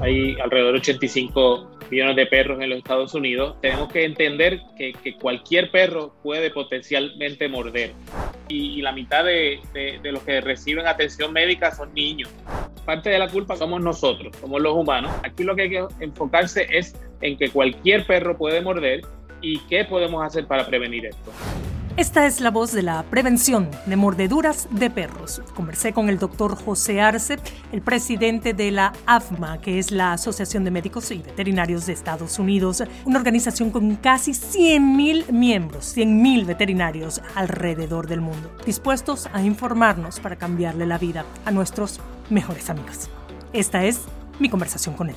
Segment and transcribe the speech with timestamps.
[0.00, 5.16] hay alrededor de 85 millones de perros en los Estados Unidos, tenemos que entender que,
[5.20, 7.92] cualquier perro puede potencialmente morder.
[8.48, 12.30] Y, la mitad de, de, los que reciben atención médica son niños.
[12.84, 15.12] Parte de la culpa somos nosotros, somos los humanos.
[15.24, 19.02] Aquí lo que hay que enfocarse es en que cualquier perro puede morder
[19.40, 21.32] y qué podemos hacer para prevenir esto.
[21.96, 25.40] Esta es la voz de la prevención de mordeduras de perros.
[25.54, 27.38] Conversé con el doctor José Arce,
[27.72, 32.38] el presidente de la AFMA, que es la Asociación de Médicos y Veterinarios de Estados
[32.38, 40.20] Unidos, una organización con casi 100.000 miembros, 100.000 veterinarios alrededor del mundo, dispuestos a informarnos
[40.20, 43.08] para cambiarle la vida a nuestros mejores amigos.
[43.54, 44.02] Esta es
[44.38, 45.16] mi conversación con él.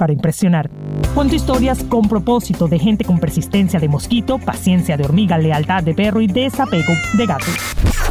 [0.00, 0.70] para impresionar.
[1.14, 5.92] Cuento historias con propósito de gente con persistencia de mosquito, paciencia de hormiga, lealtad de
[5.92, 7.44] perro y desapego de gato.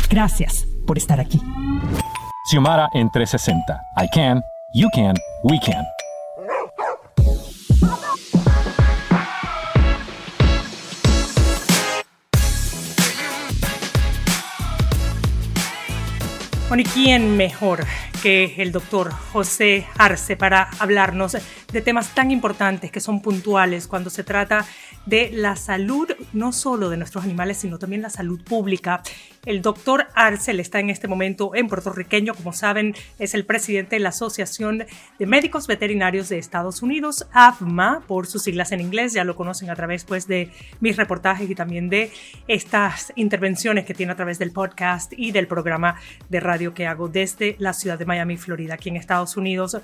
[0.07, 1.41] Gracias por estar aquí.
[2.51, 3.81] Xiomara en 360.
[3.97, 4.43] I can,
[4.75, 5.83] you can, we can.
[16.67, 17.83] Bueno, ¿y quién mejor
[18.21, 21.35] que el doctor José Arce para hablarnos
[21.71, 24.65] de temas tan importantes que son puntuales cuando se trata
[25.05, 29.01] de la salud, no solo de nuestros animales, sino también la salud pública.
[29.45, 34.01] El doctor Arcel está en este momento en puertorriqueño, como saben, es el presidente de
[34.01, 34.85] la Asociación
[35.17, 39.69] de Médicos Veterinarios de Estados Unidos, AFMA, por sus siglas en inglés, ya lo conocen
[39.69, 42.11] a través pues, de mis reportajes y también de
[42.47, 45.95] estas intervenciones que tiene a través del podcast y del programa
[46.29, 49.77] de radio que hago desde la ciudad de Miami, Florida, aquí en Estados Unidos.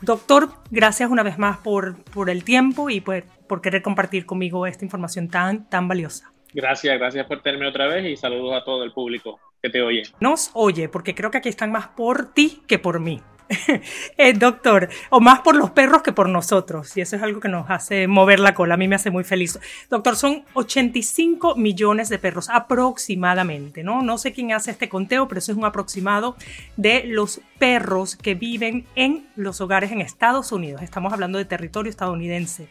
[0.00, 4.66] Doctor, gracias una vez más por, por el tiempo y por, por querer compartir conmigo
[4.66, 6.32] esta información tan, tan valiosa.
[6.54, 10.02] Gracias, gracias por tenerme otra vez y saludos a todo el público que te oye.
[10.20, 13.20] Nos oye, porque creo que aquí están más por ti que por mí.
[14.16, 16.96] eh, doctor, o más por los perros que por nosotros.
[16.96, 18.74] Y eso es algo que nos hace mover la cola.
[18.74, 19.58] A mí me hace muy feliz.
[19.90, 24.02] Doctor, son 85 millones de perros aproximadamente, ¿no?
[24.02, 26.36] No sé quién hace este conteo, pero eso es un aproximado
[26.76, 30.82] de los perros que viven en los hogares en Estados Unidos.
[30.82, 32.68] Estamos hablando de territorio estadounidense.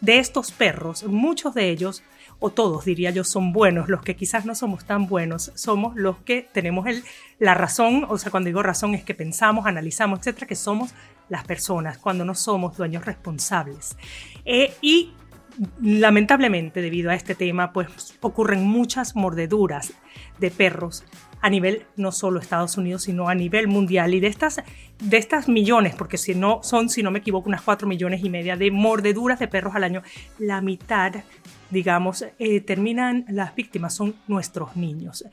[0.00, 2.02] De estos perros, muchos de ellos
[2.42, 3.88] o todos diría yo, son buenos.
[3.88, 7.04] Los que quizás no somos tan buenos somos los que tenemos el,
[7.38, 10.92] la razón, o sea, cuando digo razón es que pensamos, analizamos, etcétera, que somos
[11.28, 13.96] las personas, cuando no somos dueños responsables.
[14.44, 15.12] Eh, y
[15.80, 19.92] lamentablemente, debido a este tema, pues ocurren muchas mordeduras
[20.38, 21.04] de perros
[21.42, 24.14] a nivel no solo Estados Unidos, sino a nivel mundial.
[24.14, 24.62] Y de estas,
[25.00, 28.30] de estas millones, porque si no son, si no me equivoco, unas 4 millones y
[28.30, 30.02] media de mordeduras de perros al año,
[30.38, 31.16] la mitad
[31.72, 35.24] digamos, eh, terminan las víctimas, son nuestros niños.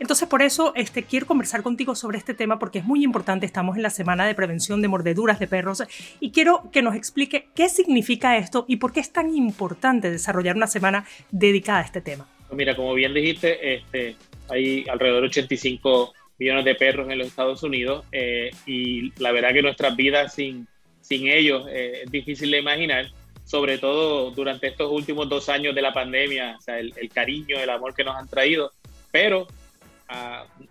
[0.00, 3.46] Entonces, por eso este, quiero conversar contigo sobre este tema porque es muy importante.
[3.46, 5.84] Estamos en la semana de prevención de mordeduras de perros
[6.18, 10.56] y quiero que nos explique qué significa esto y por qué es tan importante desarrollar
[10.56, 12.26] una semana dedicada a este tema.
[12.50, 14.16] Mira, como bien dijiste, este,
[14.48, 19.52] hay alrededor de 85 millones de perros en los Estados Unidos eh, y la verdad
[19.52, 20.66] que nuestras vidas sin,
[21.00, 23.06] sin ellos eh, es difícil de imaginar
[23.44, 27.68] sobre todo durante estos últimos dos años de la pandemia, o sea, el, cariño, el
[27.68, 28.72] amor que nos han traído,
[29.12, 29.46] pero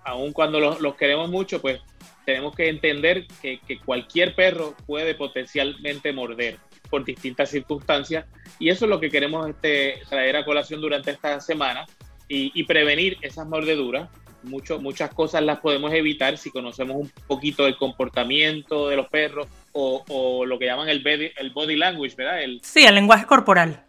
[0.04, 1.82] aun cuando los, queremos mucho, pues
[2.26, 6.58] tenemos que entender que, cualquier perro puede potencialmente morder
[6.90, 8.26] por distintas circunstancias
[8.60, 11.86] y eso es lo que queremos este, traer a colación durante esta semana
[12.28, 14.10] y, y prevenir esas mordeduras.
[14.44, 19.48] Mucho, muchas cosas las podemos evitar si conocemos un poquito el comportamiento de los perros,
[19.74, 22.42] o, lo que llaman el body, el body language, ¿verdad?
[22.42, 23.84] El, sí, el lenguaje corporal.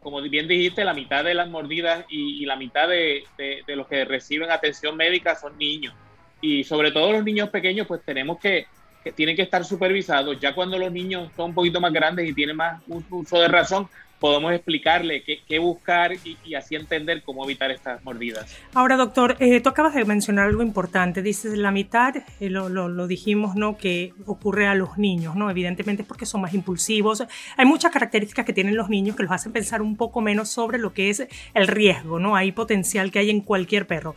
[0.00, 3.24] Como bien dijiste, la mitad de las mordidas y, la mitad de,
[3.68, 5.94] los que reciben atención médica son niños.
[6.40, 8.66] Y sobre todo los niños pequeños, pues tenemos que,
[9.02, 10.38] que tienen que estar supervisados.
[10.38, 13.88] Ya cuando los niños son un poquito más grandes y tienen más uso de razón,
[14.18, 18.56] podemos explicarle qué, buscar y, así entender cómo evitar estas mordidas.
[18.74, 21.22] Ahora, doctor, eh, tú acabas de mencionar algo importante.
[21.22, 23.76] Dices, la mitad, eh, lo, lo, dijimos, ¿no?
[23.76, 25.50] Que ocurre a los niños, ¿no?
[25.50, 27.24] Evidentemente porque son más impulsivos.
[27.56, 30.78] Hay muchas características que tienen los niños que los hacen pensar un poco menos sobre
[30.78, 32.36] lo que es el riesgo, ¿no?
[32.36, 34.14] Hay potencial que hay en cualquier perro.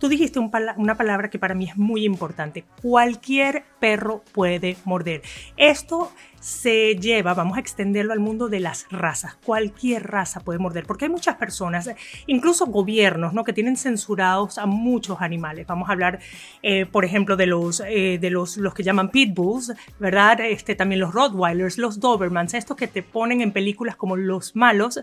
[0.00, 2.64] Tú dijiste una palabra que para mí es muy importante.
[2.80, 5.20] Cualquier perro puede morder.
[5.58, 6.10] Esto
[6.40, 9.36] se lleva, vamos a extenderlo al mundo de las razas.
[9.44, 11.90] Cualquier raza puede morder, porque hay muchas personas,
[12.26, 13.44] incluso gobiernos, ¿no?
[13.44, 15.66] que tienen censurados a muchos animales.
[15.66, 16.18] Vamos a hablar,
[16.62, 20.40] eh, por ejemplo, de los, eh, de los, los que llaman pitbulls, ¿verdad?
[20.40, 25.00] Este, también los rottweilers, los dobermans, estos que te ponen en películas como los malos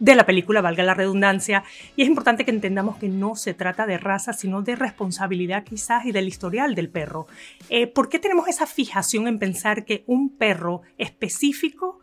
[0.00, 1.62] de la película, valga la redundancia.
[1.94, 6.06] Y es importante que entendamos que no se trata de raza, sino de responsabilidad quizás
[6.06, 7.26] y del historial del perro.
[7.68, 12.00] Eh, ¿Por qué tenemos esa fijación en pensar que un perro específico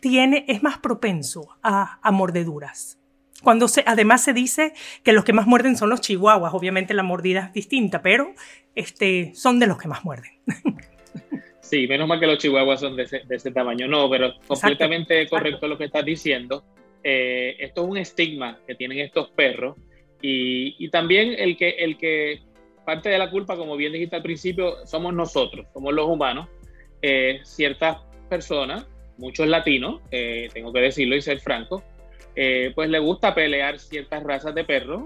[0.00, 2.98] tiene, es más propenso a, mordeduras?
[3.42, 4.72] Cuando se, además se dice
[5.02, 8.34] que los que más muerden son los chihuahuas, obviamente la mordida es distinta, pero
[8.74, 10.32] este, son de los que más muerden.
[11.66, 13.88] Sí, menos mal que los chihuahuas son de ese, tamaño.
[13.88, 16.62] No, pero completamente correcto lo que estás diciendo.
[17.02, 19.76] Eh, esto es un estigma que tienen estos perros
[20.22, 22.40] y, también el que, el que
[22.84, 26.48] parte de la culpa, como bien dijiste al principio, somos nosotros, somos los humanos.
[27.02, 27.98] Eh, ciertas
[28.28, 28.86] personas,
[29.18, 31.82] muchos latinos, eh, tengo que decirlo y ser franco,
[32.74, 35.04] pues le gusta pelear ciertas razas de perros.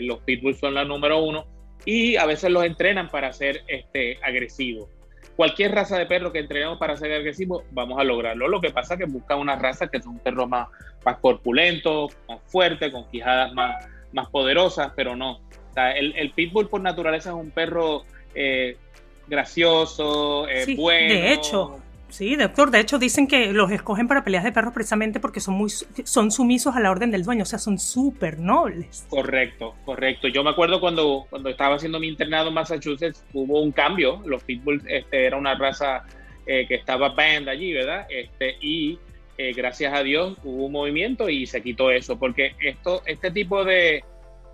[0.00, 1.46] los pitbulls son la número uno
[1.84, 4.88] y a veces los entrenan para ser este, agresivos
[5.36, 8.48] cualquier raza de perro que entrenemos para ser agresivo, vamos a lograrlo.
[8.48, 10.68] Lo que pasa es que buscan una raza que son perros más,
[11.04, 15.40] más corpulentos, más fuertes, con quijadas más, más poderosas, pero no.
[15.76, 18.04] el, el, pitbull por naturaleza es un perro
[18.34, 18.76] eh,
[19.32, 21.14] gracioso, eh, bueno.
[21.14, 21.78] De hecho,
[22.12, 22.70] Sí, doctor.
[22.70, 26.30] De hecho, dicen que los escogen para peleas de perros precisamente porque son muy son
[26.30, 29.06] sumisos a la orden del dueño, o sea, son súper nobles.
[29.08, 30.28] Correcto, correcto.
[30.28, 34.20] Yo me acuerdo cuando, cuando estaba haciendo mi internado en Massachusetts, hubo un cambio.
[34.26, 36.04] Los pitbulls este, era una raza
[36.44, 38.06] eh, que estaba banned allí, ¿verdad?
[38.10, 38.98] Este, y
[39.38, 43.64] eh, gracias a Dios hubo un movimiento y se quitó eso, porque esto, este tipo
[43.64, 44.04] de,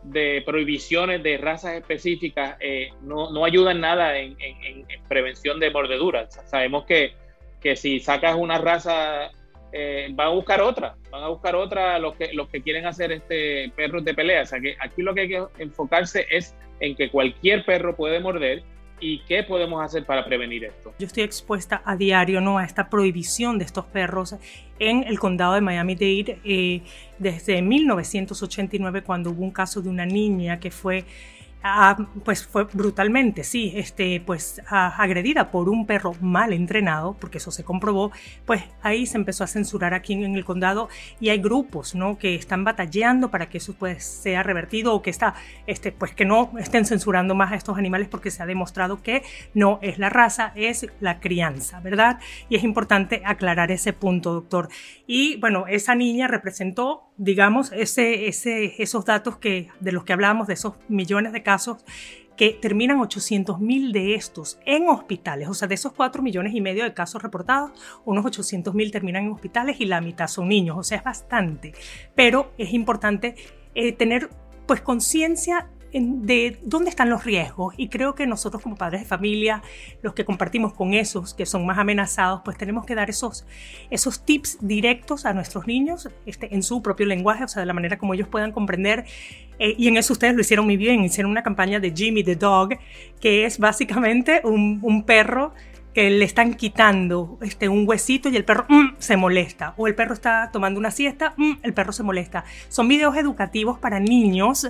[0.03, 6.41] de prohibiciones de razas específicas eh, no, no ayudan nada en, en prevención de mordeduras.
[6.49, 7.15] Sabemos que
[7.61, 9.31] que si sacas una raza,
[9.73, 13.13] eh, van a buscar otra, van a buscar otra los que, los que quieren hacer
[13.13, 14.43] este perros de pelea.
[14.43, 18.21] O sea que aquí lo que hay que enfocarse es en que cualquier perro puede
[18.21, 18.63] morder
[19.01, 20.93] y qué podemos hacer para prevenir esto.
[20.99, 22.59] Yo estoy expuesta a diario ¿no?
[22.59, 24.35] a esta prohibición de estos perros
[24.79, 26.83] en el condado de Miami-Dade eh,
[27.19, 31.05] desde 1989 cuando hubo un caso de una niña que fue
[32.25, 37.65] pues fue brutalmente, sí, este, pues agredida por un perro mal entrenado, porque eso se
[37.65, 38.13] comprobó,
[38.47, 40.89] pues ahí se empezó a censurar aquí en el condado
[41.21, 42.17] y hay grupos, ¿no?
[42.17, 45.35] Que están batallando para que eso pues sea revertido o que está,
[45.67, 49.23] este, pues que no estén censurando más a estos animales porque se ha demostrado que
[49.55, 52.21] no es la raza, es la crianza, ¿verdad?
[52.49, 54.69] Y es importante aclarar ese punto, doctor.
[55.07, 60.75] Y bueno, esa niña representó digamos, esos datos que, de los que hablábamos, de esos
[60.89, 61.85] millones de casos,
[62.37, 65.49] que terminan 800 mil de estos en hospitales.
[65.49, 67.73] O sea, de esos 4 millones y medio de casos reportados,
[68.05, 70.77] unos 800 mil terminan en hospitales y la mitad son niños.
[70.79, 71.75] O sea, es bastante.
[72.15, 73.35] Pero es importante
[73.75, 74.31] eh, tener
[74.67, 79.63] pues conciencia de dónde están los riesgos y creo que nosotros como padres de familia,
[80.03, 83.47] los que compartimos con esos que son más amenazados, pues tenemos que dar esos,
[83.91, 87.73] esos tips directos a nuestros niños este, en su propio lenguaje, o sea, de la
[87.73, 89.05] manera como ellos puedan comprender.
[89.59, 92.37] Eh, y en eso ustedes lo hicieron muy bien, hicieron una campaña de Jimmy the
[92.37, 92.71] Dog,
[93.21, 95.53] que es básicamente un, un perro
[95.95, 99.75] que le están quitando este, un huesito y el perro mm, se molesta.
[99.77, 102.45] O el perro está tomando una siesta, mm, el perro se molesta.
[102.69, 104.69] Son videos educativos para niños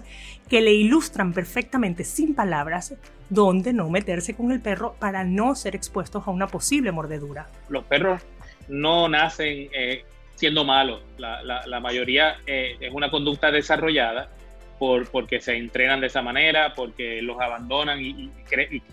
[0.49, 2.95] que le ilustran perfectamente, sin palabras,
[3.29, 7.49] dónde no meterse con el perro para no ser expuestos a una posible mordedura.
[7.69, 8.23] Los perros
[8.69, 10.05] no nacen eh,
[10.37, 11.03] siendo malos.
[11.19, 14.31] La, mayoría eh, es una conducta desarrollada
[14.79, 18.31] por, porque se entrenan de esa manera, porque los abandonan y,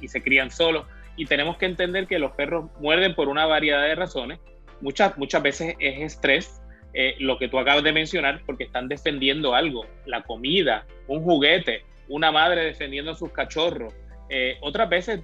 [0.02, 3.84] y se crían solos y tenemos que entender que los perros muerden por una variedad
[3.84, 4.40] de razones.
[4.82, 6.62] Muchas, muchas veces es estrés,
[6.94, 11.84] eh, lo que tú acabas de mencionar, porque están defendiendo algo, la comida, un juguete,
[12.08, 13.94] una madre defendiendo a sus cachorros.
[14.30, 15.22] Eh, otras veces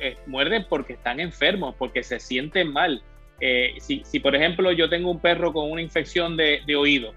[0.00, 3.02] eh, muerden porque están enfermos, porque se sienten mal.
[3.78, 7.14] Si, si, por ejemplo, yo tengo un perro con una infección de, de oído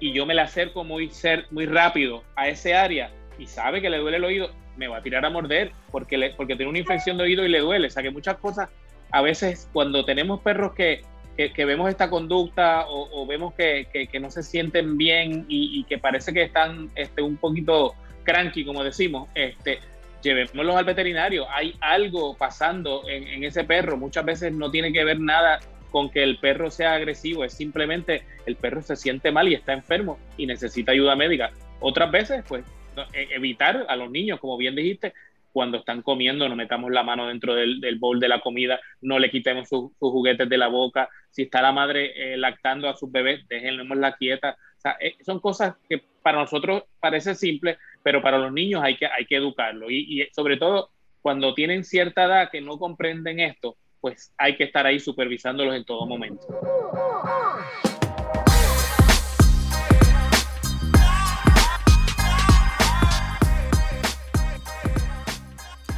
[0.00, 3.90] y yo me la acerco muy, ser, muy rápido a ese área y sabe que
[3.90, 6.78] le duele el oído, me va a tirar a morder porque, le, porque tiene una
[6.78, 7.86] infección de oído y le duele.
[7.88, 8.68] O sea que muchas cosas,
[9.10, 11.02] a veces cuando tenemos perros que,
[11.36, 16.34] que, vemos esta conducta o, vemos que, que, no se sienten bien y, que parece
[16.34, 17.94] que están este, un poquito
[18.24, 19.78] cranky, como decimos, este,
[20.22, 21.46] llevémoslos al veterinario.
[21.50, 23.96] Hay algo pasando en, en, ese perro.
[23.96, 28.22] Muchas veces no tiene que ver nada con que el perro sea agresivo, es simplemente
[28.46, 31.50] el perro se siente mal y está enfermo y necesita ayuda médica.
[31.80, 32.64] Otras veces, pues,
[33.12, 35.12] evitar a los niños, como bien dijiste,
[35.52, 39.18] cuando están comiendo, no metamos la mano dentro del, del bowl de la comida, no
[39.18, 41.08] le quitemos sus juguetes de la boca.
[41.30, 44.56] Si está la madre eh, lactando a sus bebés, la quieta.
[44.76, 48.96] O sea, eh, son cosas que para nosotros parece simple, pero para los niños hay
[48.96, 49.90] que, hay que educarlo.
[49.90, 50.90] Y, y sobre todo
[51.20, 55.84] cuando tienen cierta edad que no comprenden esto, pues hay que estar ahí supervisándolos en
[55.84, 56.46] todo momento.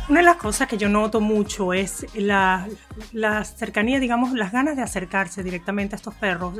[0.09, 2.67] Una de las cosas que yo noto mucho es la,
[3.45, 6.59] cercanía, digamos, las ganas de acercarse directamente a estos perros.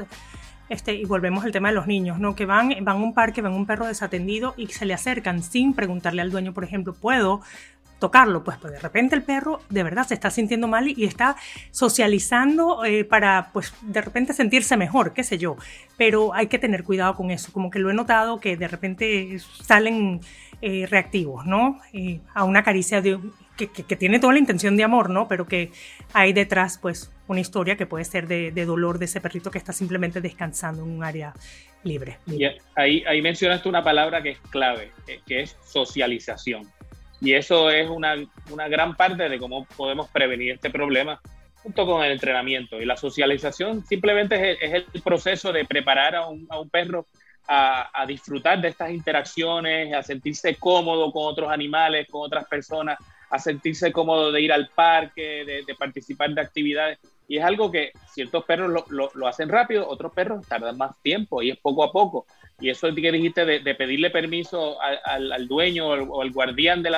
[0.69, 2.37] Este, y volvemos al tema de los niños, ¿no?
[2.37, 5.75] Que van, van a un parque, ven un perro desatendido y se le acercan sin
[5.75, 7.43] preguntarle al dueño, por ejemplo, ¿puedo
[7.99, 8.43] tocarlo?
[8.43, 11.37] Pues, pues de repente el perro de verdad se está sintiendo mal y está
[11.73, 15.57] socializando eh, para, pues de repente sentirse mejor, qué sé yo.
[15.97, 19.39] Pero hay que tener cuidado con eso, como que lo he notado que de repente
[19.63, 20.21] salen
[20.65, 21.81] eh, reactivos, ¿no?
[21.93, 23.19] Eh, a una caricia de,
[23.57, 25.27] que, tiene toda la intención de amor, ¿no?
[25.27, 25.73] Pero que
[26.13, 29.73] hay detrás, pues, una historia que puede ser de, dolor de ese perrito que está
[29.73, 31.35] simplemente descansando en un área
[31.83, 32.19] libre.
[32.29, 32.45] Y
[32.77, 36.71] ahí, ahí mencionaste una palabra que es clave, eh, que es socialización.
[37.21, 38.15] Y eso es una,
[38.49, 41.21] una gran parte de cómo podemos prevenir este problema
[41.57, 42.81] junto con el entrenamiento.
[42.81, 47.09] Y la socialización simplemente es, el proceso de preparar a un, a un perro
[47.49, 52.99] a, disfrutar de estas interacciones, a sentirse cómodo con otros animales, con otras personas,
[53.31, 56.99] a sentirse cómodo de ir al parque, de, participar de actividades.
[57.29, 61.51] Y es algo que ciertos perros lo, hacen rápido, otros perros tardan más tiempo y
[61.51, 62.27] es poco a poco.
[62.63, 66.93] Y eso que dijiste de, pedirle permiso al, dueño o al, guardián de,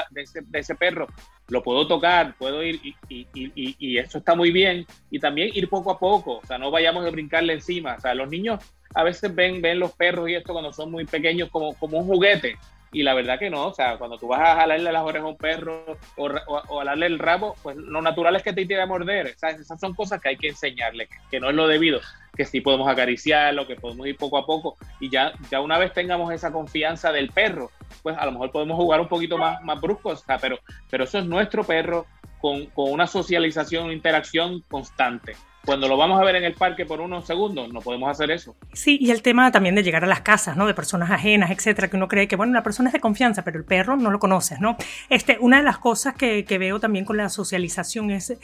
[0.53, 1.07] ese, perro,
[1.49, 4.87] lo puedo tocar, puedo ir y, y, eso está muy bien.
[5.11, 7.95] Y también ir poco a poco, o sea, no vayamos a brincarle encima.
[7.95, 8.61] O sea, los niños
[8.95, 12.07] a veces ven, ven los perros y esto cuando son muy pequeños como, como un
[12.07, 12.59] juguete.
[12.95, 15.31] Y la verdad que no, o sea, cuando tú vas a jalarle las orejas a
[15.31, 15.85] un perro
[16.17, 19.27] o, o, a jalarle el rabo, pues lo natural es que te tire a morder.
[19.27, 22.01] Esas son cosas que hay que enseñarle, que, no es lo debido,
[22.37, 24.77] que sí podemos acariciarlo, que podemos ir poco a poco.
[25.01, 27.73] Y ya, ya una vez tengamos esa confianza del perro,
[28.05, 31.27] pues a lo mejor podemos jugar un poquito más, más brusco, pero, pero eso es
[31.27, 32.07] nuestro perro
[32.41, 35.35] con, con una socialización, interacción constante
[35.65, 38.57] cuando lo vamos a ver en el parque por unos segundos, no podemos hacer eso.
[38.73, 40.67] Sí, y el tema también de llegar a las casas, ¿no?
[40.67, 43.59] De personas ajenas, etcétera, que uno cree que, bueno, la persona es de confianza, pero
[43.59, 44.77] el perro no lo conoces, ¿no?
[45.09, 48.37] Este, una de las cosas que, que veo también con la socialización es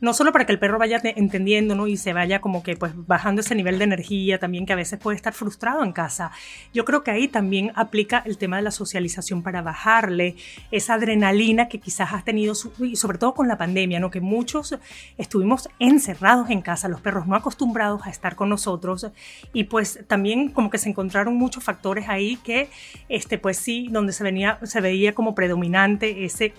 [0.00, 1.86] no solo para que el perro vaya entendiendo, ¿no?
[1.86, 4.98] Y se vaya como que, pues, bajando ese nivel de energía también que a veces
[4.98, 6.32] puede estar frustrado en casa.
[6.74, 10.36] Yo creo que ahí también aplica el tema de la socialización para bajarle
[10.70, 14.10] esa adrenalina que quizás has tenido, y sobre todo con la pandemia, ¿no?
[14.10, 14.76] Que muchos
[15.16, 19.06] estuvimos encerrados en casa, los perros no acostumbrados a estar con nosotros
[19.52, 22.68] y pues también como que se encontraron muchos factores ahí que,
[23.08, 26.52] este, pues sí, donde se, venía, se veía como predominante ese,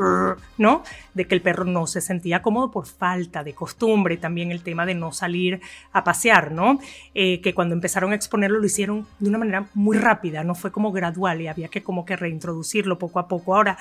[0.57, 0.83] ¿no?
[1.13, 4.85] De que el perro no se sentía cómodo por falta de costumbre, también el tema
[4.85, 5.59] de no salir
[5.91, 6.79] a pasear, ¿no?
[7.13, 10.71] Eh, que cuando empezaron a exponerlo lo hicieron de una manera muy rápida, no fue
[10.71, 13.57] como gradual y había que como que reintroducirlo poco a poco.
[13.57, 13.77] Ahora,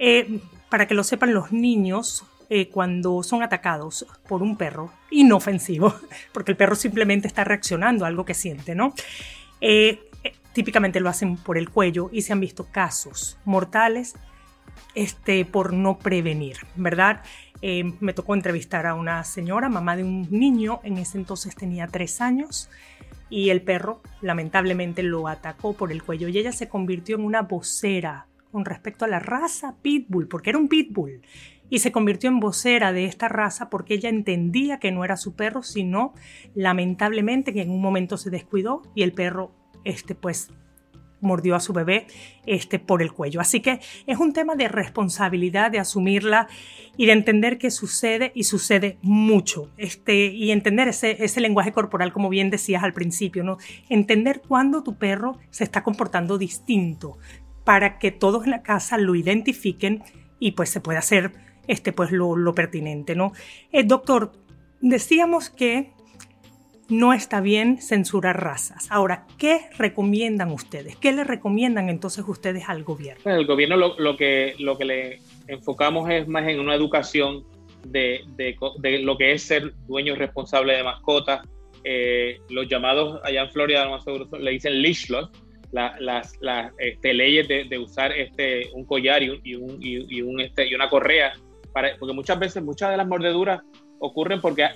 [0.00, 5.94] eh, para que lo sepan los niños, eh, cuando son atacados por un perro inofensivo,
[6.32, 8.92] porque el perro simplemente está reaccionando a algo que siente, ¿no?
[9.60, 14.16] Eh, eh, típicamente lo hacen por el cuello y se han visto casos mortales
[14.96, 17.22] este, por no prevenir, ¿verdad?
[17.62, 22.22] me tocó entrevistar a una señora, mamá de un niño, en ese entonces tenía tres
[22.22, 22.70] años,
[23.28, 27.42] y el perro lamentablemente lo atacó por el cuello y ella se convirtió en una
[27.42, 31.20] vocera con respecto a la raza pitbull, porque era un pitbull
[31.70, 35.34] y se convirtió en vocera de esta raza porque ella entendía que no era su
[35.34, 36.12] perro, sino
[36.54, 39.52] lamentablemente que en un momento se descuidó y el perro
[39.84, 40.50] este pues
[41.20, 42.06] mordió a su bebé
[42.46, 43.40] este por el cuello.
[43.40, 46.48] Así que es un tema de responsabilidad de asumirla
[46.96, 49.70] y de entender que sucede y sucede mucho.
[49.76, 53.58] Este y entender ese, ese lenguaje corporal como bien decías al principio, ¿no?
[53.88, 57.18] Entender cuándo tu perro se está comportando distinto
[57.64, 60.02] para que todos en la casa lo identifiquen
[60.38, 63.32] y pues se pueda hacer este, pues lo, pertinente, ¿no?
[63.70, 64.32] Eh, doctor,
[64.80, 65.92] decíamos que
[66.88, 68.88] no está bien censurar razas.
[68.90, 70.96] Ahora, ¿qué recomiendan ustedes?
[70.96, 73.22] ¿Qué le recomiendan entonces ustedes al gobierno?
[73.24, 77.44] El gobierno lo, que, lo que le enfocamos es más en una educación
[77.86, 81.46] de, de, lo que es ser dueño responsable de mascotas,
[81.84, 83.88] eh, los llamados allá en Florida,
[84.40, 85.30] le dicen leash laws,
[85.70, 86.36] las,
[86.78, 91.32] este, leyes de, usar este, un collar y, un, y, un, este, y una correa,
[91.72, 93.62] para, porque muchas veces muchas de las mordeduras
[93.98, 94.68] ocurren porque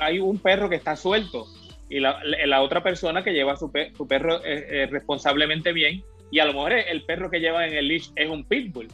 [0.00, 1.46] hay un perro que está suelto
[1.88, 6.40] y la, la otra persona que lleva su, su perro eh, eh, responsablemente bien y
[6.40, 8.88] a lo mejor el perro que lleva en el leash es un pitbull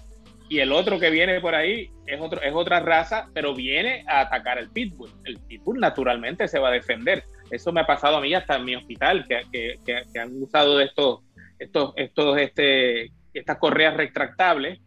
[0.52, 4.20] y el otro que viene por ahí es, otro, es otra raza, pero viene a
[4.20, 5.08] atacar al pitbull.
[5.24, 7.24] El pitbull naturalmente se va a defender.
[7.50, 9.78] Eso me ha pasado a mí hasta en mi hospital, que, que,
[10.12, 11.20] que han usado estos,
[11.58, 14.78] estos, estos, este, estas correas retractables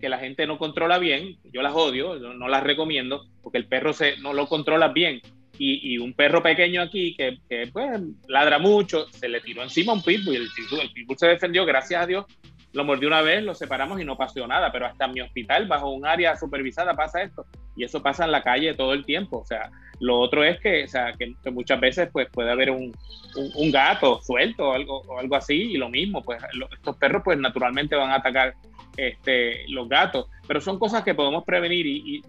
[0.00, 1.36] que la gente no controla bien.
[1.52, 5.20] Yo las odio, no, las recomiendo, porque el perro se, no lo controla bien.
[5.58, 9.92] Y, y, un perro pequeño aquí que, que pues, ladra mucho, se le tiró encima
[9.92, 10.48] un pitbull y el
[10.80, 12.24] el pitbull se defendió, gracias a Dios,
[12.72, 15.66] lo mordió una vez, lo separamos y no pasó nada, pero hasta en mi hospital,
[15.66, 17.44] bajo un área supervisada, pasa esto.
[17.76, 19.38] Y eso pasa en la calle todo el tiempo.
[19.38, 22.92] O sea, lo otro es que, o sea, que, muchas veces pues, puede haber un,
[23.56, 26.42] un, gato suelto o algo, o algo así, y lo mismo, pues
[26.72, 28.54] estos perros pues naturalmente van a atacar
[28.96, 30.26] este, los gatos.
[30.46, 32.22] Pero son cosas que podemos prevenir y,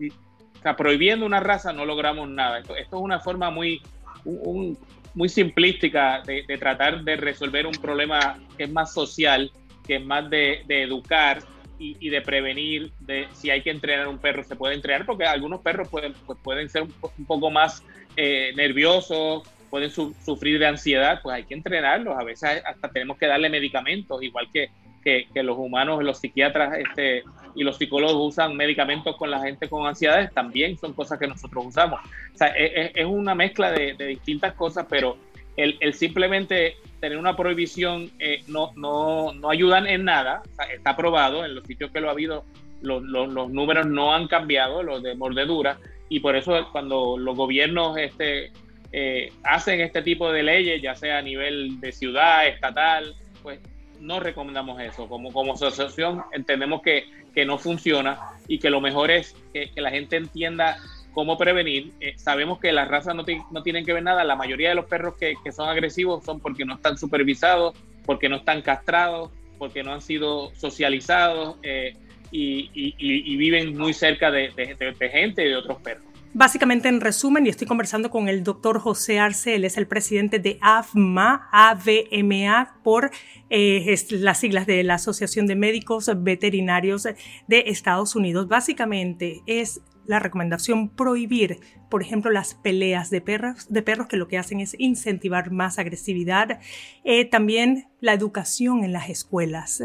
[0.59, 2.59] o sea, prohibiendo una raza no logramos nada.
[2.59, 3.81] Esto, esto es una forma muy,
[4.25, 4.77] un,
[5.13, 9.51] muy simplística de, de tratar de resolver un problema que es más social
[9.85, 11.43] que es más de, educar
[11.79, 15.61] y, de prevenir de si hay que entrenar un perro, se puede entrenar porque algunos
[15.61, 17.83] perros pueden, pues pueden ser un, poco más
[18.15, 22.17] eh, nerviosos, pueden sufrir de ansiedad, pues hay que entrenarlos.
[22.17, 24.69] A veces hasta tenemos que darle medicamentos, igual que,
[25.01, 27.23] que, los humanos, los psiquiatras este,
[27.55, 31.65] y los psicólogos usan medicamentos con la gente con ansiedades, también son cosas que nosotros
[31.65, 31.99] usamos.
[32.33, 35.17] O sea, es, es una mezcla de, de distintas cosas, pero
[35.57, 40.43] el, el, simplemente tener una prohibición eh, no, no, no ayudan en nada,
[40.73, 42.45] está probado, en los sitios que lo ha habido,
[42.81, 45.77] los, los, números no han cambiado, los de mordedura,
[46.09, 48.51] y por eso cuando los gobiernos este,
[48.91, 53.59] eh, hacen este tipo de leyes, ya sea a nivel de ciudad, estatal, pues
[54.01, 55.07] no recomendamos eso.
[55.07, 59.81] Como, como asociación entendemos que, que no funciona y que lo mejor es que, que
[59.81, 60.77] la gente entienda
[61.13, 61.91] cómo prevenir.
[61.99, 64.23] Eh, sabemos que las razas no, no, tienen que ver nada.
[64.23, 68.29] La mayoría de los perros que, que, son agresivos son porque no están supervisados, porque
[68.29, 71.95] no están castrados, porque no han sido socializados eh,
[72.31, 76.05] y, y, y, viven muy cerca de, de, gente y de otros perros.
[76.33, 80.39] Básicamente, en resumen, y estoy conversando con el doctor José Arce, él es el presidente
[80.39, 83.11] de AFMA, AVMA, por
[83.49, 88.47] eh, las siglas de la Asociación de Médicos Veterinarios de Estados Unidos.
[88.47, 94.29] Básicamente es la recomendación prohibir, por ejemplo, las peleas de perros, de perros que lo
[94.29, 96.59] que hacen es incentivar más agresividad.
[97.03, 99.83] Eh, también la educación en las escuelas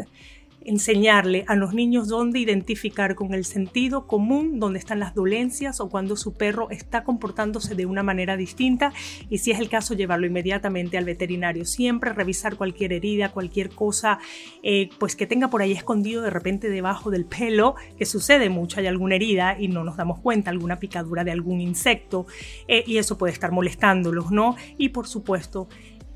[0.67, 5.89] enseñarle a los niños dónde identificar con el sentido común dónde están las dolencias o
[5.89, 8.91] cuando su perro está comportándose de una manera distinta
[9.29, 11.65] y si es el caso llevarlo inmediatamente al veterinario.
[11.65, 14.19] Siempre revisar cualquier herida, cualquier cosa
[14.61, 18.81] eh, pues que tenga por ahí escondido de repente debajo del pelo, que sucede mucho,
[18.81, 22.27] hay alguna herida y no nos damos cuenta, alguna picadura de algún insecto
[22.67, 24.57] eh, y eso puede estar molestándolos, ¿no?
[24.77, 25.69] Y por supuesto,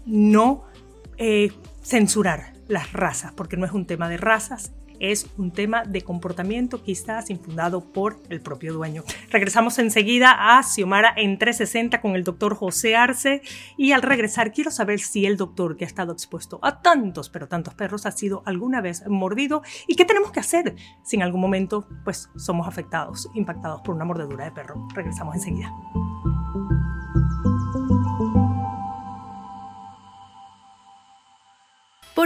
[0.06, 0.66] no
[1.18, 1.52] eh,
[1.84, 4.72] censurar las razas, porque no es un tema de razas,
[5.02, 9.04] es un tema de comportamiento quizás infundado por el propio dueño.
[9.32, 13.42] Regresamos enseguida a Xiomara en 360 con el doctor José Arce
[13.78, 17.48] y al regresar quiero saber si el doctor que ha estado expuesto a tantos pero
[17.48, 21.42] tantos perros ha sido alguna vez mordido y qué tenemos que hacer si en algún
[21.42, 24.88] momento pues somos afectados, impactados por una mordedura de perro.
[24.94, 25.74] Regresamos enseguida.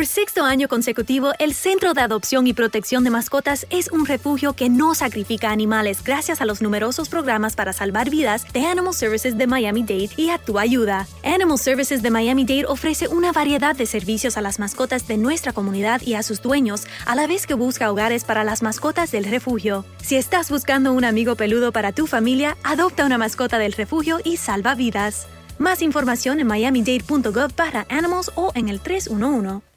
[0.05, 4.69] Sexto año consecutivo, el Centro de Adopción y Protección de Mascotas es un refugio que
[4.69, 9.47] no sacrifica animales gracias a los numerosos programas para salvar vidas de Animal Services de
[9.47, 11.07] Miami-Dade y a tu ayuda.
[11.23, 16.01] Animal Services de Miami-Dade ofrece una variedad de servicios a las mascotas de nuestra comunidad
[16.03, 19.85] y a sus dueños, a la vez que busca hogares para las mascotas del refugio.
[20.01, 24.37] Si estás buscando un amigo peludo para tu familia, adopta una mascota del refugio y
[24.37, 25.27] salva vidas.
[25.57, 29.74] Más información en miamidade.gov para animals o en el 311.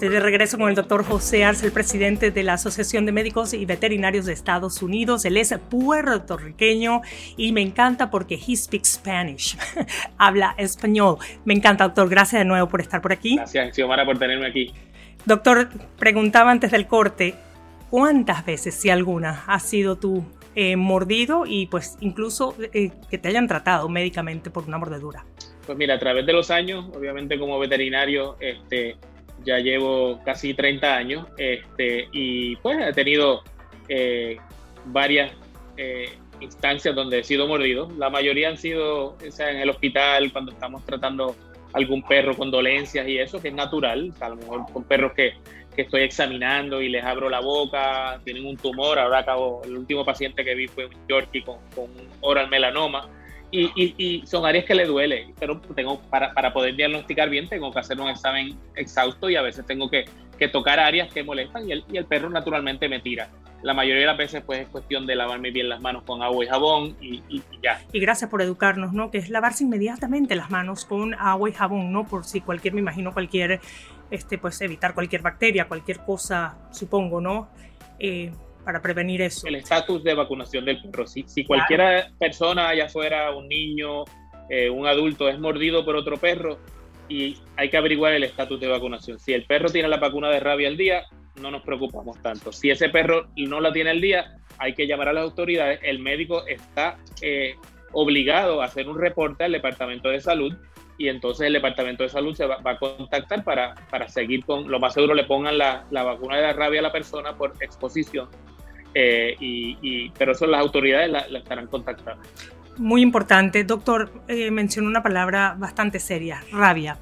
[0.00, 3.52] Estoy de regreso con el doctor José Arce, el presidente de la Asociación de Médicos
[3.52, 5.26] y Veterinarios de Estados Unidos.
[5.26, 7.02] Él es puertorriqueño
[7.36, 9.58] y me encanta porque he speaks Spanish.
[10.16, 11.18] Habla español.
[11.44, 12.08] Me encanta, doctor.
[12.08, 13.36] Gracias de nuevo por estar por aquí.
[13.36, 14.72] Gracias, Xiomara, por tenerme aquí.
[15.26, 17.34] Doctor, preguntaba antes del corte,
[17.90, 23.28] ¿cuántas veces, si alguna, has sido tú eh, mordido y pues incluso eh, que te
[23.28, 25.26] hayan tratado médicamente por una mordedura?
[25.66, 28.96] Pues mira, a través de los años, obviamente como veterinario, este,
[29.44, 33.42] ya llevo casi 30 años este, y pues he tenido
[34.86, 35.32] varias
[36.40, 37.88] instancias donde he sido mordido.
[37.98, 41.36] La mayoría han sido en el hospital, cuando estamos tratando
[41.72, 44.12] algún perro con dolencias y eso, que es natural.
[44.20, 45.34] a lo mejor con perros que,
[45.74, 48.98] que, estoy examinando y les abro la boca, tienen un tumor.
[48.98, 53.08] Ahora acabo, el último paciente que vi fue un Yorkie con, con un oral melanoma.
[53.52, 57.48] Y, y, y, son áreas que le duele, pero tengo para, para, poder diagnosticar bien
[57.48, 60.04] tengo que hacer un examen exhausto y a veces tengo que,
[60.38, 63.28] que tocar áreas que molestan y el, y el perro naturalmente me tira
[63.62, 66.44] la mayoría de las veces pues es cuestión de lavarme bien las manos con agua
[66.44, 67.80] y jabón y, ya.
[67.92, 69.10] Y gracias por educarnos, ¿no?
[69.10, 72.06] Que es lavarse inmediatamente las manos con agua y jabón, ¿no?
[72.06, 73.60] Por si cualquier, me imagino cualquier,
[74.10, 77.48] este, pues evitar cualquier bacteria, cualquier cosa, supongo, ¿no?
[77.98, 78.32] Eh,
[78.64, 79.46] para prevenir eso.
[79.46, 81.06] El estatus de vacunación del perro.
[81.06, 84.04] Si, si cualquier persona, allá fuera un niño,
[84.48, 86.58] eh, un adulto, es mordido por otro perro
[87.08, 89.18] y hay que averiguar el estatus de vacunación.
[89.18, 91.04] Si el perro tiene la vacuna de rabia al día,
[91.40, 92.52] no nos preocupamos tanto.
[92.52, 95.80] Si ese perro no la tiene al día, hay que llamar a las autoridades.
[95.82, 97.54] El médico está eh,
[97.92, 100.54] obligado a hacer un reporte al Departamento de Salud
[101.00, 104.78] y entonces el Departamento de Salud se va, a contactar para, para, seguir con, lo
[104.78, 108.28] más seguro le pongan la, la, vacuna de la rabia a la persona por exposición,
[108.92, 112.22] eh, y, pero eso las autoridades la, estarán contactando.
[112.76, 116.98] Muy importante, doctor, eh, mencionó una palabra bastante seria, rabia.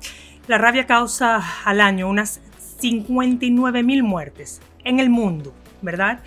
[0.47, 2.41] La rabia causa al año unas
[2.79, 6.21] 59 mil muertes en el mundo, ¿verdad?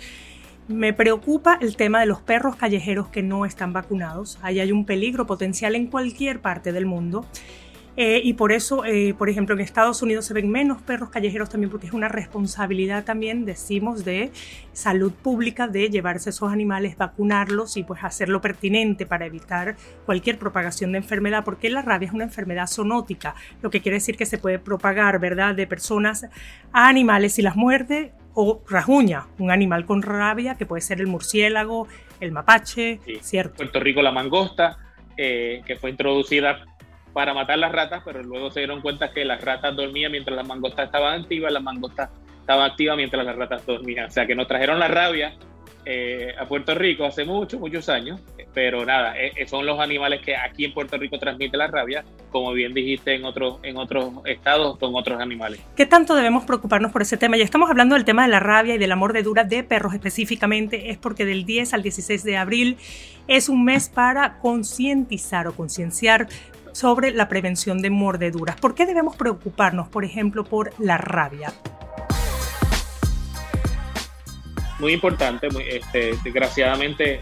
[0.68, 4.38] Me preocupa el tema de los perros callejeros que no están vacunados.
[4.42, 7.26] Ahí hay un peligro potencial en cualquier parte del mundo.
[7.96, 11.50] Eh, y por eso, eh, por ejemplo, en Estados Unidos se ven menos perros callejeros
[11.50, 14.30] también porque es una responsabilidad también, decimos, de
[14.72, 19.76] salud pública de llevarse esos animales, vacunarlos y pues hacerlo pertinente para evitar
[20.06, 24.16] cualquier propagación de enfermedad, porque la rabia es una enfermedad zoonótica, lo que quiere decir
[24.16, 26.26] que se puede propagar, ¿verdad?, de personas
[26.72, 31.06] a animales si las muerde o rajuña, un animal con rabia que puede ser el
[31.06, 31.86] murciélago,
[32.20, 33.56] el mapache, ¿cierto?
[33.56, 34.78] Puerto Rico la mangosta,
[35.16, 36.64] eh, que fue introducida
[37.12, 40.46] para matar las ratas, pero luego se dieron cuenta que las ratas dormían mientras las
[40.46, 44.06] mangostas estaban activas, las mangostas estaban activas mientras las ratas dormían.
[44.06, 45.34] O sea que nos trajeron la rabia
[45.84, 48.20] eh, a Puerto Rico hace muchos, muchos años,
[48.54, 52.04] pero nada, eh, eh, son los animales que aquí en Puerto Rico transmiten la rabia,
[52.30, 55.60] como bien dijiste en otros, en otros estados con otros animales.
[55.74, 57.36] ¿Qué tanto debemos preocuparnos por ese tema?
[57.36, 60.90] Ya estamos hablando del tema de la rabia y de la mordedura de perros específicamente,
[60.90, 62.76] es porque del 10 al 16 de abril
[63.26, 66.28] es un mes para concientizar o concienciar
[66.72, 68.56] sobre la prevención de mordeduras.
[68.56, 71.52] ¿Por qué debemos preocuparnos, por ejemplo, por la rabia?
[74.78, 77.20] Muy importante, este, desgraciadamente,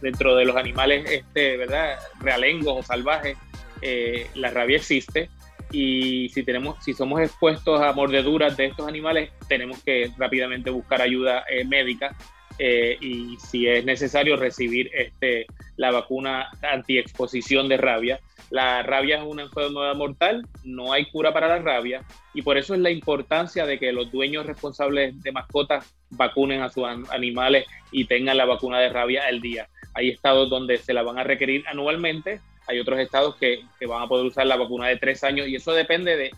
[0.00, 1.98] dentro de los animales, este, ¿verdad?
[2.18, 3.36] Realengos o salvajes,
[3.82, 5.30] eh, la rabia existe
[5.70, 11.02] y si tenemos, si somos expuestos a mordeduras de estos animales, tenemos que rápidamente buscar
[11.02, 12.16] ayuda eh, médica
[12.58, 19.24] eh, y si es necesario recibir este, la vacuna antiexposición de rabia la rabia es
[19.24, 23.66] una enfermedad mortal, no hay cura para la rabia y por eso es la importancia
[23.66, 28.78] de que los dueños responsables de mascotas vacunen a sus animales y tengan la vacuna
[28.78, 29.68] de rabia al día.
[29.94, 34.08] Hay estados donde se la van a requerir anualmente, hay otros estados que, van a
[34.08, 36.30] poder usar la vacuna de tres años y eso depende de,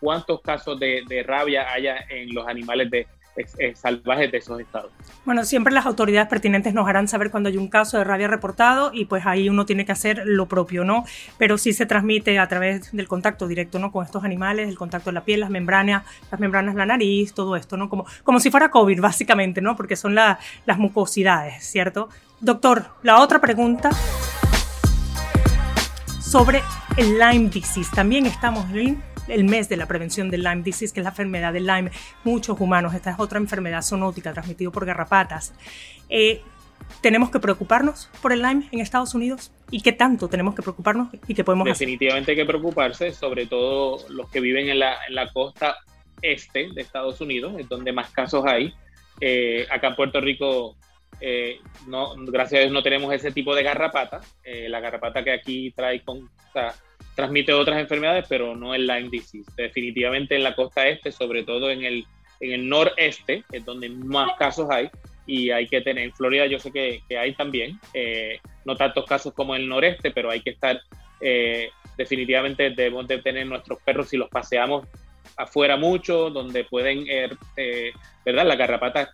[0.00, 3.06] cuántos casos de, de rabia haya en los animales de,
[3.74, 4.90] salvajes de esos estados.
[5.24, 8.90] Bueno, siempre las autoridades pertinentes nos harán saber cuando hay un caso de rabia reportado
[8.92, 11.04] y pues ahí uno tiene que hacer lo propio, ¿no?
[11.38, 13.92] Pero sí se transmite a través del contacto directo, ¿no?
[13.92, 17.34] Con estos animales, el contacto de la piel, las membranas, las membranas de la nariz,
[17.34, 17.88] todo esto, ¿no?
[17.88, 19.76] Como, como si fuera COVID, básicamente, ¿no?
[19.76, 20.38] Porque son las
[20.78, 22.08] mucosidades, ¿cierto?
[22.40, 23.90] Doctor, la otra pregunta
[26.20, 26.62] sobre
[26.96, 27.90] el Lyme disease.
[27.94, 31.52] También estamos en el mes de la prevención del Lyme disease, que es la enfermedad
[31.52, 31.90] del Lyme.
[32.24, 35.54] Muchos humanos, esta es otra enfermedad zoonótica transmitida por garrapatas.
[36.08, 36.42] Eh,
[37.02, 39.52] ¿Tenemos que preocuparnos por el Lyme en Estados Unidos?
[39.70, 43.98] ¿Y qué tanto tenemos que preocuparnos y qué podemos Definitivamente hay que preocuparse, sobre todo
[44.08, 44.96] los que viven en la,
[45.32, 45.76] costa
[46.22, 48.72] este de Estados Unidos, es donde más casos hay.
[49.20, 50.76] Eh, acá en Puerto Rico,
[51.20, 51.58] eh,
[52.26, 54.20] gracias a Dios no tenemos ese tipo de garrapata.
[54.44, 56.30] la garrapata que aquí trae con,
[57.18, 59.50] transmite otras enfermedades, pero no el Lyme disease.
[59.56, 62.06] Definitivamente en la costa este, sobre todo en el,
[62.38, 64.88] en el noreste, es donde más casos hay,
[65.26, 69.04] y hay que tener, en Florida yo sé que, que hay también, eh, no tantos
[69.04, 70.80] casos como en el noreste, pero hay que estar,
[71.20, 74.86] eh, definitivamente debemos de tener nuestros perros si los paseamos
[75.36, 77.90] afuera mucho, donde pueden, eh,
[78.24, 78.46] ¿verdad?
[78.46, 79.10] La garrapata,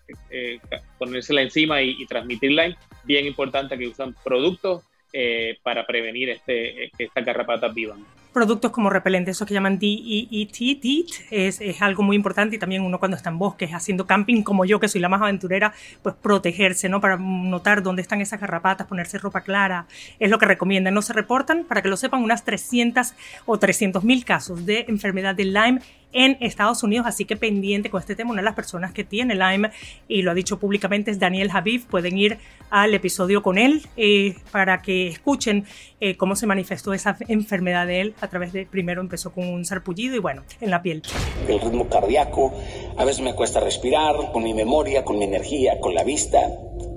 [0.98, 4.84] ponérsela encima y, y transmitir Lyme, bien importante que usan productos
[5.16, 8.04] eh, para prevenir este, que estas garrapatas vivan.
[8.32, 12.82] productos como repelentes, esos que llaman DEET, DEET es, es, algo muy importante y también
[12.82, 15.72] uno cuando está en bosques haciendo camping como yo, que soy la más aventurera,
[16.02, 17.00] pues protegerse, ¿no?
[17.00, 19.86] Para notar dónde están esas garrapatas, ponerse ropa clara,
[20.18, 20.92] es lo que recomiendan.
[20.94, 23.14] No se reportan, para que lo sepan, unas 300
[23.46, 25.80] o 300 mil casos de enfermedad de Lyme
[26.14, 29.34] en Estados Unidos, así que pendiente con este tema, una de las personas que tiene
[29.34, 29.70] Lyme
[30.08, 32.38] y lo ha dicho públicamente es Daniel Habib, pueden ir
[32.70, 35.64] al episodio con él eh, para que escuchen
[36.00, 39.64] eh, cómo se manifestó esa enfermedad de él a través de, primero empezó con un
[39.64, 41.02] sarpullido y bueno, en la piel.
[41.48, 42.52] El ritmo cardíaco,
[42.96, 46.38] a veces me cuesta respirar, con mi memoria, con mi energía, con la vista,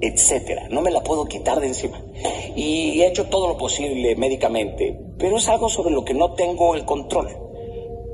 [0.01, 0.67] etcétera.
[0.69, 1.99] No me la puedo quitar de encima.
[2.55, 6.75] Y he hecho todo lo posible médicamente, pero es algo sobre lo que no tengo
[6.75, 7.46] el control.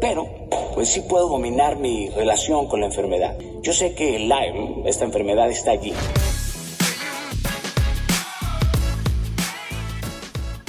[0.04, 0.28] Pero,
[0.76, 3.38] pues sí puedo dominar mi relación con la enfermedad.
[3.62, 5.94] Yo sé que el Lyme, esta enfermedad, está allí.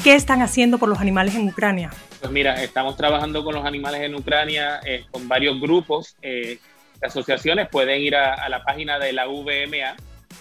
[0.05, 1.91] ¿Qué están haciendo por los animales en Ucrania?
[2.21, 6.15] Pues mira, estamos trabajando con los animales en Ucrania eh, con varios grupos.
[6.23, 6.61] Eh,
[7.03, 9.97] asociaciones pueden ir a, a, la página de la VMA.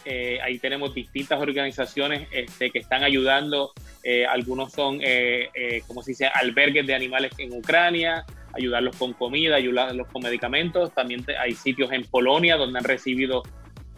[0.06, 3.72] Eh, ahí tenemos distintas organizaciones este, que están ayudando.
[4.04, 9.56] Eh, algunos son, eh, como se dice, albergues de animales en Ucrania ayudarlos con comida,
[9.56, 10.94] ayudarlos con medicamentos.
[10.94, 13.44] También hay sitios en Polonia donde han recibido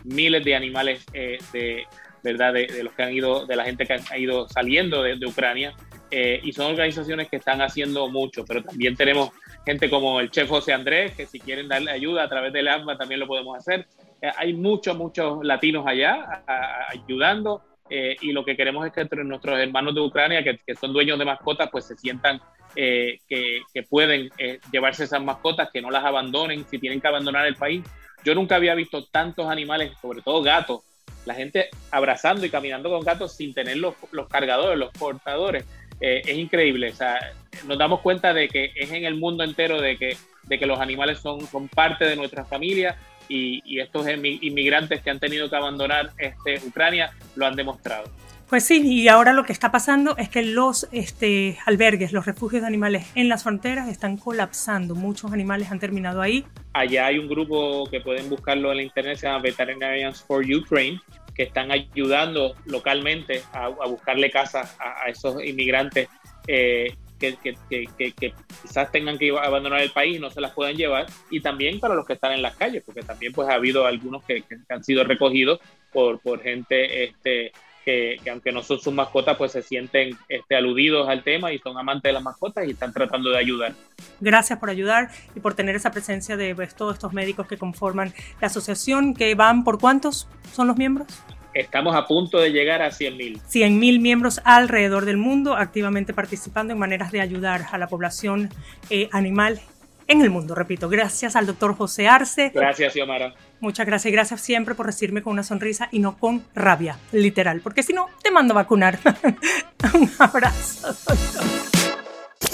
[0.03, 1.83] miles de animales eh, de,
[2.23, 2.53] ¿verdad?
[2.53, 5.73] De, los que han ido, de la gente que ha ido saliendo de, Ucrania.
[6.11, 9.31] Eh, y son organizaciones que están haciendo mucho, pero también tenemos
[9.65, 12.97] gente como el chef José Andrés, que si quieren darle ayuda a través del AMBA
[12.97, 13.87] también lo podemos hacer.
[14.21, 16.43] Eh, hay muchos, muchos latinos allá
[16.89, 17.63] ayudando.
[17.89, 21.25] Y lo que queremos es que nuestros hermanos de Ucrania, que, que son dueños de
[21.25, 22.41] mascotas, pues se sientan
[22.75, 27.45] eh, que, pueden eh, llevarse esas mascotas, que no las abandonen si tienen que abandonar
[27.45, 27.83] el país.
[28.23, 30.81] Yo nunca había visto tantos animales, sobre todo gatos,
[31.25, 35.65] la gente abrazando y caminando con gatos sin tener los, los cargadores, los portadores.
[36.01, 36.89] Eh, es increíble.
[36.89, 37.17] O sea,
[37.65, 40.79] nos damos cuenta de que es en el mundo entero de que, de que los
[40.79, 42.97] animales son, son parte de nuestra familia
[43.29, 48.09] y, y estos inmigrantes que han tenido que abandonar este, Ucrania lo han demostrado.
[48.49, 52.61] Pues sí, y ahora lo que está pasando es que los este, albergues, los refugios
[52.61, 54.93] de animales en las fronteras están colapsando.
[54.93, 56.45] Muchos animales han terminado ahí.
[56.73, 61.01] Allá hay un grupo que pueden buscarlo en la internet, se llama Veterinarians for Ukraine,
[61.33, 66.07] que están ayudando localmente a, buscarle casa a, esos inmigrantes
[66.47, 67.37] eh, que,
[67.69, 71.05] que, que, quizás tengan que abandonar el país y no se las puedan llevar.
[71.29, 74.23] Y también para los que están en las calles, porque también pues ha habido algunos
[74.23, 75.59] que, han sido recogidos
[75.91, 77.51] por, por gente este,
[77.85, 81.77] que, aunque no son sus mascotas, pues se sienten este, aludidos al tema y son
[81.77, 83.73] amantes de las mascotas y están tratando de ayudar.
[84.19, 88.13] Gracias por ayudar y por tener esa presencia de pues, todos estos médicos que conforman
[88.41, 91.07] la asociación, que van por cuántos son los miembros.
[91.55, 93.41] Estamos a punto de llegar a 100.000.
[93.41, 98.49] 100.000 miembros alrededor del mundo activamente participando en maneras de ayudar a la población
[98.89, 99.61] eh, animal
[100.07, 100.53] en el mundo.
[100.53, 102.51] Repito, gracias al doctor José Arce.
[102.53, 103.33] Gracias, Xiomara.
[103.61, 107.61] Muchas gracias y gracias siempre por recibirme con una sonrisa y no con rabia, literal,
[107.61, 108.99] porque si no, te mando a vacunar.
[109.93, 110.93] Un abrazo.